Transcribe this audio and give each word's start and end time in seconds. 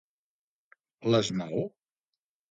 Les 1.15 1.29
nou? 1.41 1.61